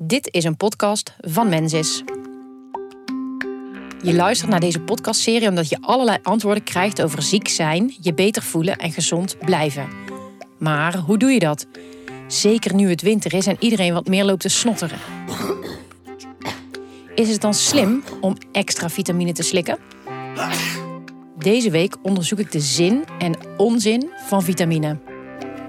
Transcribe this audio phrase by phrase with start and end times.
[0.00, 2.02] Dit is een podcast van Mensis.
[4.02, 8.42] Je luistert naar deze podcastserie omdat je allerlei antwoorden krijgt over ziek zijn, je beter
[8.42, 9.88] voelen en gezond blijven.
[10.58, 11.66] Maar hoe doe je dat?
[12.26, 14.98] Zeker nu het winter is en iedereen wat meer loopt te snotteren.
[17.14, 19.78] Is het dan slim om extra vitamine te slikken?
[21.38, 24.98] Deze week onderzoek ik de zin en onzin van vitamine.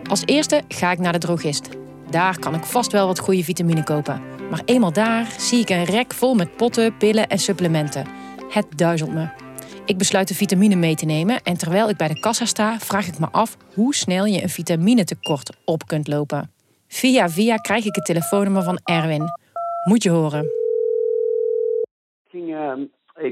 [0.10, 1.79] Als eerste ga ik naar de drogist.
[2.10, 4.22] Daar kan ik vast wel wat goede vitamine kopen.
[4.50, 8.06] Maar eenmaal daar zie ik een rek vol met potten, pillen en supplementen.
[8.50, 9.28] Het duizelt me.
[9.86, 13.08] Ik besluit de vitamine mee te nemen en terwijl ik bij de kassa sta, vraag
[13.08, 16.52] ik me af hoe snel je een vitaminetekort op kunt lopen.
[16.88, 19.24] Via via krijg ik het telefoonnummer van Erwin.
[19.84, 20.44] Moet je horen.
[22.24, 22.74] Ik, ging, uh,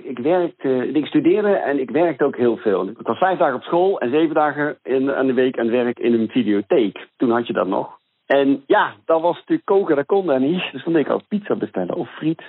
[0.04, 2.88] ik, werkte, ik studeerde en ik werkte ook heel veel.
[2.88, 5.76] Ik was vijf dagen op school en zeven dagen in, aan de week aan het
[5.76, 7.08] werk in een videotheek.
[7.18, 7.97] Toen had je dat nog.
[8.28, 10.64] En ja, dat was natuurlijk koken, dat kon daar niet.
[10.72, 12.42] Dus dan deed ik ook pizza bestellen of friet.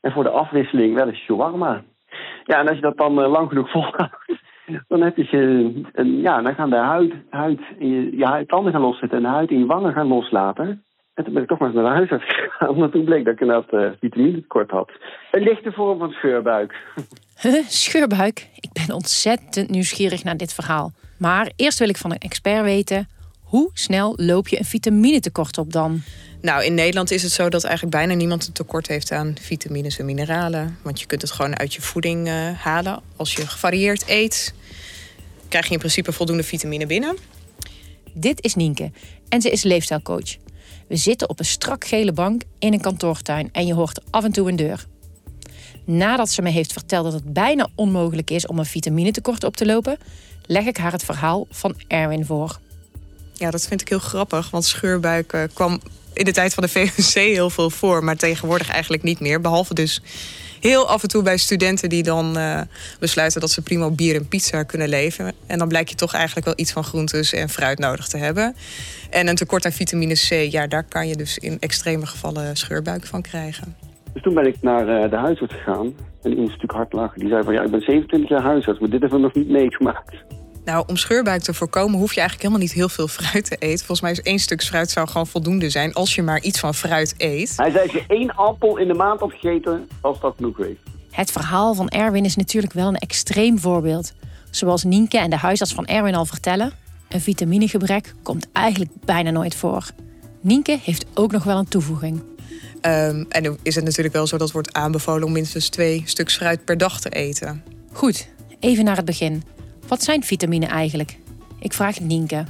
[0.00, 1.82] En voor de afwisseling wel eens shawarma.
[2.44, 4.42] Ja, en als je dat dan uh, lang genoeg volhoudt,
[4.88, 9.18] dan heb je, uh, ja, dan gaan de huid, huid je, je tanden gaan loszitten
[9.18, 10.84] en de huid in je wangen gaan loslaten.
[11.14, 13.40] En toen ben ik toch maar naar de huisarts gegaan, want toen bleek dat ik
[13.40, 14.90] inderdaad uh, vitamine tekort had.
[15.30, 16.74] Een lichte vorm van scheurbuik.
[17.40, 18.48] Huh, scheurbuik?
[18.60, 20.90] Ik ben ontzettend nieuwsgierig naar dit verhaal.
[21.18, 23.06] Maar eerst wil ik van een expert weten,
[23.54, 26.02] hoe snel loop je een vitaminetekort op dan?
[26.40, 29.98] Nou, in Nederland is het zo dat eigenlijk bijna niemand een tekort heeft aan vitamines
[29.98, 30.78] en mineralen.
[30.82, 33.02] Want je kunt het gewoon uit je voeding uh, halen.
[33.16, 34.54] Als je gevarieerd eet,
[35.48, 37.16] krijg je in principe voldoende vitamine binnen.
[38.14, 38.90] Dit is Nienke
[39.28, 40.36] en ze is leefstijlcoach.
[40.88, 44.32] We zitten op een strak gele bank in een kantoortuin en je hoort af en
[44.32, 44.86] toe een deur.
[45.84, 49.66] Nadat ze me heeft verteld dat het bijna onmogelijk is om een vitaminetekort op te
[49.66, 49.98] lopen,
[50.42, 52.62] leg ik haar het verhaal van Erwin voor.
[53.34, 55.80] Ja, dat vind ik heel grappig, want scheurbuik kwam
[56.12, 59.40] in de tijd van de VOC heel veel voor, maar tegenwoordig eigenlijk niet meer.
[59.40, 60.02] Behalve dus
[60.60, 62.60] heel af en toe bij studenten die dan uh,
[63.00, 65.32] besluiten dat ze prima bier en pizza kunnen leven.
[65.46, 68.54] En dan blijkt je toch eigenlijk wel iets van groentes en fruit nodig te hebben.
[69.10, 73.06] En een tekort aan vitamine C, ja, daar kan je dus in extreme gevallen scheurbuik
[73.06, 73.76] van krijgen.
[74.12, 75.86] Dus toen ben ik naar uh, de huisarts gegaan.
[76.22, 77.20] En die moest natuurlijk hard lachen.
[77.20, 79.48] Die zei van ja, ik ben 27 jaar huisarts, maar dit hebben we nog niet
[79.48, 80.14] meegemaakt.
[80.64, 83.78] Nou, om scheurbuik te voorkomen hoef je eigenlijk helemaal niet heel veel fruit te eten.
[83.78, 86.74] Volgens mij is één stuk fruit zou gewoon voldoende zijn als je maar iets van
[86.74, 87.56] fruit eet.
[87.56, 90.76] Hij zei dat je één appel in de maand had gegeten als dat genoeg is.
[91.10, 94.12] Het verhaal van Erwin is natuurlijk wel een extreem voorbeeld.
[94.50, 96.72] Zoals Nienke en de huisarts van Erwin al vertellen,
[97.08, 99.86] een vitaminegebrek komt eigenlijk bijna nooit voor.
[100.40, 102.22] Nienke heeft ook nog wel een toevoeging.
[102.82, 106.64] Um, en is het natuurlijk wel zo dat wordt aanbevolen om minstens twee stuks fruit
[106.64, 107.64] per dag te eten.
[107.92, 108.28] Goed,
[108.60, 109.42] even naar het begin.
[109.88, 111.16] Wat zijn vitamine eigenlijk?
[111.58, 112.44] Ik vraag Nienke.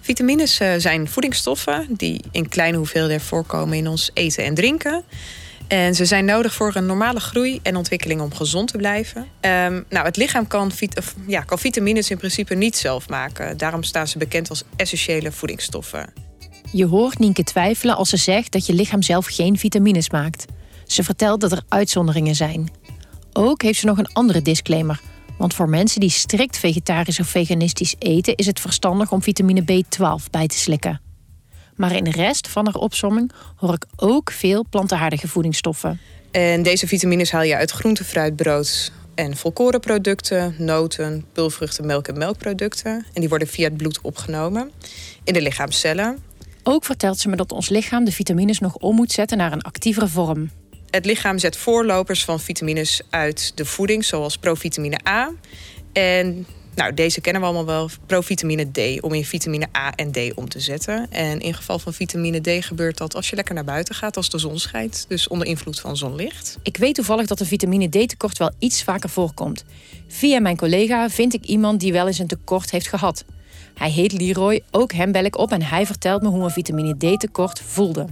[0.00, 5.04] Vitamines uh, zijn voedingsstoffen die in kleine hoeveelheden voorkomen in ons eten en drinken.
[5.68, 9.20] En ze zijn nodig voor een normale groei en ontwikkeling om gezond te blijven.
[9.20, 13.56] Um, nou, het lichaam kan, vit ja, kan vitamines in principe niet zelf maken.
[13.56, 16.12] Daarom staan ze bekend als essentiële voedingsstoffen.
[16.72, 20.44] Je hoort Nienke twijfelen als ze zegt dat je lichaam zelf geen vitamines maakt.
[20.86, 22.70] Ze vertelt dat er uitzonderingen zijn.
[23.32, 25.00] Ook heeft ze nog een andere disclaimer.
[25.38, 30.30] Want voor mensen die strikt vegetarisch of veganistisch eten, is het verstandig om vitamine B12
[30.30, 31.00] bij te slikken.
[31.76, 36.00] Maar in de rest van haar opsomming hoor ik ook veel plantaardige voedingsstoffen.
[36.30, 42.18] En deze vitamines haal je uit groente, fruit, brood en volkorenproducten, noten, pulvruchten, melk en
[42.18, 43.06] melkproducten.
[43.12, 44.70] En die worden via het bloed opgenomen
[45.24, 46.18] in de lichaamcellen.
[46.62, 49.62] Ook vertelt ze me dat ons lichaam de vitamines nog om moet zetten naar een
[49.62, 50.50] actievere vorm.
[50.94, 55.32] Het lichaam zet voorlopers van vitamines uit de voeding, zoals provitamine A.
[55.92, 60.34] En nou, deze kennen we allemaal wel, provitamine D, om in vitamine A en D
[60.34, 61.06] om te zetten.
[61.10, 64.30] En in geval van vitamine D gebeurt dat als je lekker naar buiten gaat, als
[64.30, 65.04] de zon schijnt.
[65.08, 66.58] Dus onder invloed van zonlicht.
[66.62, 69.64] Ik weet toevallig dat een vitamine D tekort wel iets vaker voorkomt.
[70.08, 73.24] Via mijn collega vind ik iemand die wel eens een tekort heeft gehad.
[73.74, 76.96] Hij heet Leroy, ook hem bel ik op en hij vertelt me hoe een vitamine
[76.96, 78.06] D tekort voelde.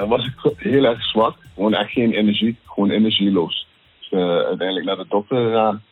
[0.00, 3.66] Uh, was ik heel erg zwak, gewoon echt geen energie, gewoon energieloos.
[3.98, 5.82] Dus uh, uiteindelijk naar de dokter gegaan,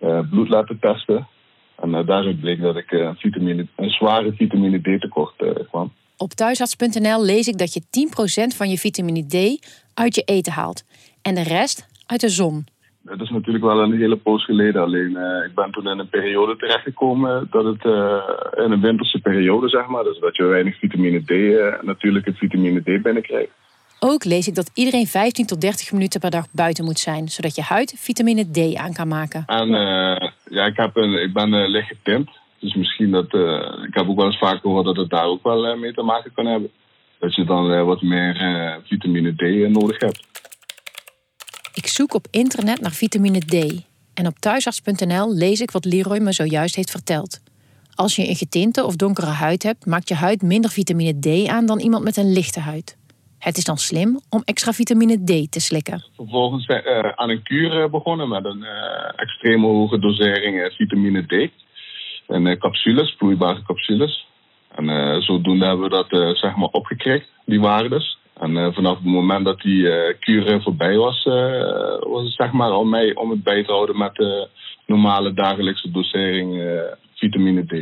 [0.00, 1.28] uh, bloed laten testen.
[1.80, 5.34] En daaruit bleek dat ik vitamine, een zware vitamine D tekort
[5.68, 5.92] kwam.
[6.16, 7.82] Op thuisarts.nl lees ik dat je
[8.52, 10.84] 10% van je vitamine D uit je eten haalt
[11.22, 12.64] en de rest uit de zon.
[13.04, 14.82] Het is natuurlijk wel een hele poos geleden.
[14.82, 18.22] Alleen uh, ik ben toen in een periode terechtgekomen dat het uh,
[18.64, 20.04] in een winterse periode, zeg maar.
[20.04, 23.50] Dus dat je weinig vitamine D, uh, natuurlijke vitamine D binnenkrijgt.
[23.98, 27.54] Ook lees ik dat iedereen 15 tot 30 minuten per dag buiten moet zijn, zodat
[27.54, 29.42] je huid vitamine D aan kan maken.
[29.46, 29.68] En
[30.48, 32.30] ja, ik, heb een, ik ben licht getint.
[32.58, 33.34] Dus misschien dat,
[33.86, 36.32] ik heb ook wel eens vaak gehoord dat het daar ook wel mee te maken
[36.34, 36.70] kan hebben.
[37.18, 40.26] Dat je dan wat meer vitamine D nodig hebt.
[41.74, 43.84] Ik zoek op internet naar vitamine D.
[44.14, 47.40] En op thuisarts.nl lees ik wat Leroy me zojuist heeft verteld.
[47.94, 51.66] Als je een getinte of donkere huid hebt, maakt je huid minder vitamine D aan
[51.66, 52.96] dan iemand met een lichte huid.
[53.38, 56.04] Het is dan slim om extra vitamine D te slikken.
[56.16, 61.50] Vervolgens uh, aan een kuur begonnen met een uh, extreem hoge dosering vitamine D.
[62.28, 64.26] En capsules, vloeibare capsules.
[64.76, 68.18] En zodoende hebben we dat zeg maar opgekrikt, die waardes.
[68.42, 71.24] En vanaf het moment dat die kuur voorbij was,
[72.00, 74.48] was het zeg maar al mij om het bij te houden met de
[74.86, 76.62] normale dagelijkse dosering
[77.14, 77.72] vitamine D.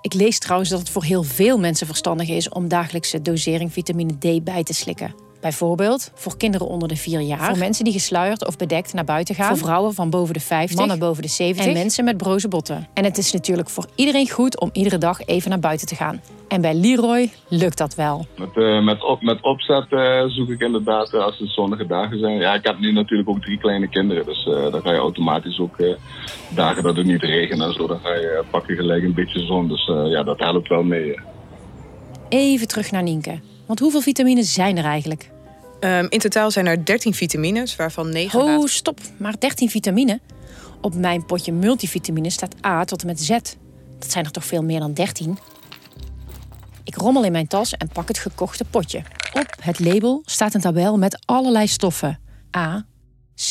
[0.00, 4.18] Ik lees trouwens dat het voor heel veel mensen verstandig is om dagelijkse dosering vitamine
[4.18, 5.29] D bij te slikken.
[5.40, 9.34] Bijvoorbeeld voor kinderen onder de 4 jaar, voor mensen die gesluierd of bedekt naar buiten
[9.34, 12.48] gaan, voor vrouwen van boven de 50, mannen boven de 70 en mensen met broze
[12.48, 12.88] botten.
[12.94, 16.20] En het is natuurlijk voor iedereen goed om iedere dag even naar buiten te gaan.
[16.48, 18.26] En bij Leroy lukt dat wel.
[18.36, 22.18] Met, uh, met, op, met opzet uh, zoek ik inderdaad uh, als het zonnige dagen
[22.18, 22.38] zijn.
[22.38, 24.26] Ja, ik heb nu natuurlijk ook drie kleine kinderen.
[24.26, 25.76] Dus dan ga je automatisch ook
[26.48, 27.86] dagen dat het niet regent en zo.
[27.86, 29.68] Dan ga je, pak je gelijk een beetje zon.
[29.68, 31.20] Dus ja, dat helpt wel mee.
[32.28, 33.49] Even terug naar Nienke.
[33.70, 35.30] Want hoeveel vitamines zijn er eigenlijk?
[35.80, 38.40] Um, in totaal zijn er 13 vitamines, waarvan 9.
[38.40, 39.00] Oh, stop.
[39.16, 40.20] Maar 13 vitamine?
[40.80, 43.28] Op mijn potje multivitamine staat A tot en met Z.
[43.98, 45.38] Dat zijn er toch veel meer dan 13?
[46.84, 49.02] Ik rommel in mijn tas en pak het gekochte potje.
[49.32, 52.20] Op het label staat een tabel met allerlei stoffen:
[52.56, 52.86] A,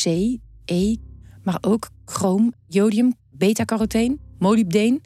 [0.02, 0.04] C,
[0.64, 0.96] E,
[1.42, 5.02] maar ook chroom, jodium, beta-carotene, molybdeen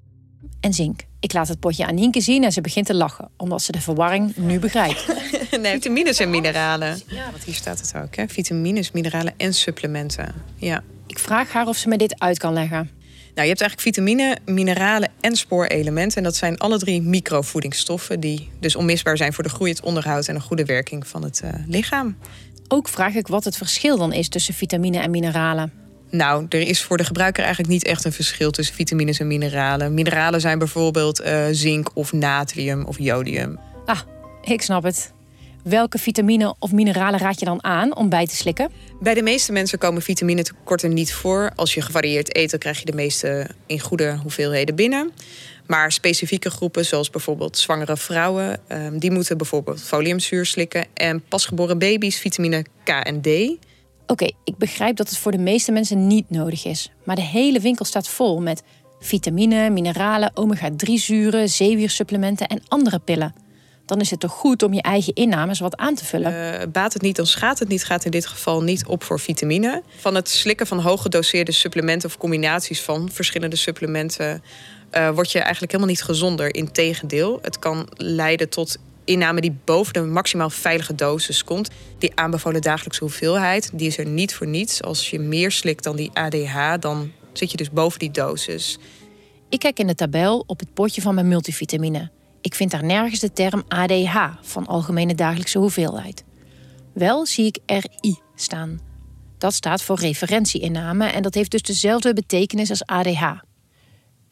[0.60, 1.04] en zink.
[1.24, 3.80] Ik laat het potje aan Nienke zien en ze begint te lachen, omdat ze de
[3.80, 5.06] verwarring nu begrijpt.
[5.60, 7.00] nee, vitamines en mineralen.
[7.06, 8.28] Ja, wat hier staat het ook, hè?
[8.28, 10.34] Vitamines, mineralen en supplementen.
[10.56, 10.82] Ja.
[11.06, 12.90] Ik vraag haar of ze me dit uit kan leggen.
[13.34, 16.16] Nou, je hebt eigenlijk vitamine, mineralen en spoorelementen.
[16.16, 20.28] En dat zijn alle drie microvoedingsstoffen die dus onmisbaar zijn voor de groei, het onderhoud
[20.28, 22.16] en een goede werking van het uh, lichaam.
[22.68, 25.83] Ook vraag ik wat het verschil dan is tussen vitamine en mineralen.
[26.14, 29.94] Nou, er is voor de gebruiker eigenlijk niet echt een verschil tussen vitamines en mineralen.
[29.94, 33.58] Mineralen zijn bijvoorbeeld uh, zink of natrium of jodium.
[33.84, 34.00] Ah,
[34.42, 35.12] ik snap het.
[35.62, 38.70] Welke vitamine of mineralen raad je dan aan om bij te slikken?
[39.00, 41.50] Bij de meeste mensen komen vitaminetekorten niet voor.
[41.54, 45.12] Als je gevarieerd eet, dan krijg je de meeste in goede hoeveelheden binnen.
[45.66, 50.86] Maar specifieke groepen, zoals bijvoorbeeld zwangere vrouwen, ehm, die moeten bijvoorbeeld foliumzuur slikken.
[50.94, 53.28] En pasgeboren baby's vitamine K en D.
[54.06, 56.90] Oké, ik begrijp dat het voor de meeste mensen niet nodig is.
[57.04, 58.62] Maar de hele winkel staat vol met
[59.00, 63.34] vitamine, mineralen, omega-3-zuren, zeewiersupplementen en andere pillen.
[63.86, 66.32] Dan is het toch goed om je eigen innames wat aan te vullen?
[66.32, 67.84] Uh, baat het niet, dan schaadt het niet.
[67.84, 69.82] Gaat in dit geval niet op voor vitamine.
[70.00, 74.42] Van het slikken van hooggedoseerde supplementen of combinaties van verschillende supplementen.
[74.92, 76.54] Uh, word je eigenlijk helemaal niet gezonder.
[76.54, 81.70] Integendeel, het kan leiden tot inname die boven de maximaal veilige dosis komt.
[81.98, 84.82] Die aanbevolen dagelijkse hoeveelheid, die is er niet voor niets.
[84.82, 88.78] Als je meer slikt dan die ADH, dan zit je dus boven die dosis.
[89.48, 92.10] Ik kijk in de tabel op het potje van mijn multivitamine.
[92.40, 96.24] Ik vind daar nergens de term ADH van algemene dagelijkse hoeveelheid.
[96.92, 98.80] Wel zie ik RI staan.
[99.38, 103.32] Dat staat voor referentieinname en dat heeft dus dezelfde betekenis als ADH.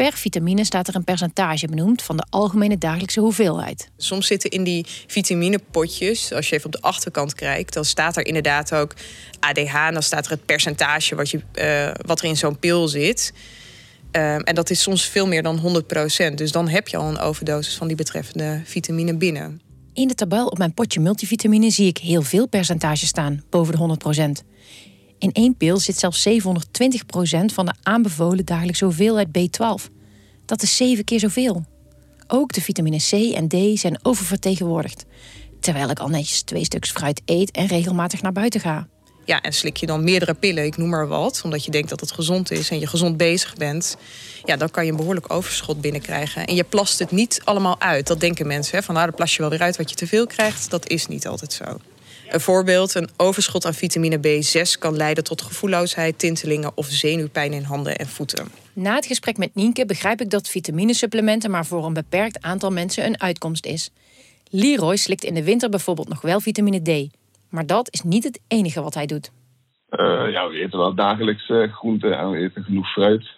[0.03, 3.91] Per vitamine staat er een percentage benoemd van de algemene dagelijkse hoeveelheid.
[3.97, 8.27] Soms zitten in die vitaminepotjes, als je even op de achterkant kijkt, dan staat er
[8.27, 8.95] inderdaad ook
[9.41, 12.89] ADH en dan staat er het percentage wat, je, uh, wat er in zo'n pil
[12.89, 13.33] zit.
[14.13, 15.85] Um, en dat is soms veel meer dan
[16.31, 16.35] 100%.
[16.35, 19.61] Dus dan heb je al een overdosis van die betreffende vitamine binnen.
[19.93, 24.43] In de tabel op mijn potje multivitamine zie ik heel veel percentages staan, boven de
[24.43, 24.51] 100%.
[25.19, 26.33] In één pil zit zelfs 720%
[27.45, 30.01] van de aanbevolen dagelijkse hoeveelheid B12.
[30.53, 31.65] Dat is zeven keer zoveel.
[32.27, 35.05] Ook de vitamine C en D zijn oververtegenwoordigd.
[35.61, 38.89] Terwijl ik al netjes twee stuks fruit eet en regelmatig naar buiten ga.
[39.25, 42.01] Ja, en slik je dan meerdere pillen, ik noem maar wat, omdat je denkt dat
[42.01, 43.97] het gezond is en je gezond bezig bent,
[44.45, 46.47] ja, dan kan je een behoorlijk overschot binnenkrijgen.
[46.47, 48.07] En je plast het niet allemaal uit.
[48.07, 48.77] Dat denken mensen.
[48.77, 48.83] Hè?
[48.83, 50.71] Van nou, dan plas je wel weer uit wat je te veel krijgt.
[50.71, 51.65] Dat is niet altijd zo.
[52.33, 57.63] Een voorbeeld, een overschot aan vitamine B6 kan leiden tot gevoelloosheid, tintelingen of zenuwpijn in
[57.63, 58.49] handen en voeten.
[58.75, 63.05] Na het gesprek met Nienke begrijp ik dat vitaminesupplementen maar voor een beperkt aantal mensen
[63.05, 63.91] een uitkomst is.
[64.51, 67.11] Leroy slikt in de winter bijvoorbeeld nog wel vitamine D.
[67.51, 69.31] Maar dat is niet het enige wat hij doet.
[69.91, 73.31] Uh, ja, we eten wel dagelijks uh, groenten en we eten genoeg fruit.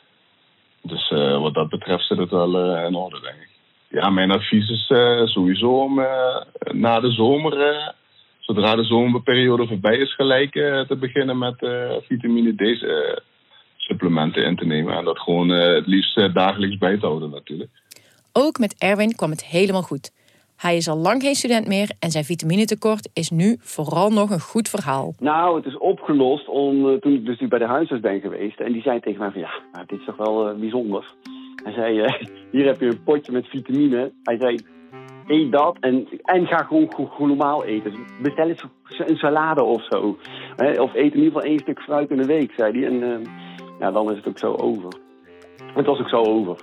[0.83, 3.49] Dus uh, wat dat betreft zit het wel in orde, denk ik.
[3.89, 4.87] Ja, mijn advies is
[5.33, 5.95] sowieso om
[6.73, 7.95] na de zomer,
[8.47, 11.57] zodra de zomerperiode voorbij is, gelijk te beginnen met
[12.07, 12.87] vitamine D
[13.77, 14.97] supplementen in te nemen.
[14.97, 17.71] En dat gewoon het liefst dagelijks bij te houden natuurlijk.
[18.33, 20.13] Ook met Erwin kwam het helemaal goed.
[20.57, 24.41] Hij is al lang geen student meer en zijn vitaminetekort is nu vooral nog een
[24.41, 25.15] goed verhaal.
[25.19, 28.61] Nou, het is opgelost om, uh, toen ik dus bij de huisarts ben geweest.
[28.61, 31.15] En die zei tegen mij van ja, nou, dit is toch wel uh, bijzonder.
[31.65, 32.13] Hij zei, uh,
[32.53, 34.13] hier heb je een potje met vitamine.
[34.23, 34.59] Hij zei,
[35.27, 36.89] eet dat en, en ga gewoon,
[37.19, 37.93] normaal eten.
[38.23, 38.65] Bestel eens
[38.99, 40.17] een salade of zo.
[40.57, 42.87] Of eet in ieder geval één stuk fruit in de week, zei hij.
[42.87, 43.23] En
[43.79, 44.93] ja, dan is het ook zo over.
[45.75, 46.57] Het was ook zo over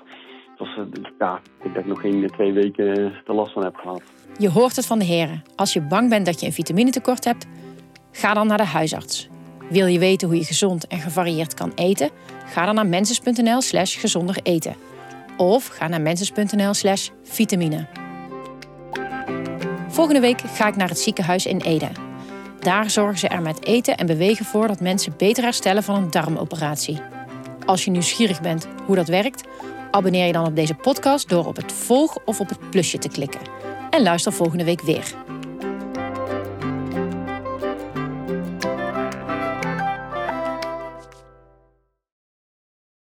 [0.62, 2.86] was, eh, ja, ik denk nog geen twee weken
[3.26, 4.02] er last van heb gehad.
[4.38, 5.44] Je hoort het van de heren.
[5.56, 7.48] Als je bang bent dat je een vitaminetekort hebt,
[8.12, 9.30] ga dan naar de huisarts.
[9.70, 12.10] Wil je weten hoe je gezond en gevarieerd kan eten?
[12.46, 14.76] Ga dan naar mensens.nl slash gezonder eten.
[15.38, 18.01] Of ga naar mensens.nl slash vitamine.
[19.92, 21.90] Volgende week ga ik naar het ziekenhuis in Ede.
[22.60, 26.12] Daar zorgen ze er met eten en bewegen voor dat mensen beter herstellen van een
[26.12, 27.02] darmoperatie.
[27.66, 29.44] Als je nieuwsgierig bent hoe dat werkt,
[29.92, 33.10] Abonneer je dan op deze podcast door op het volg of op het plusje te
[33.10, 33.42] klikken.
[33.90, 35.16] En luister volgende week weer.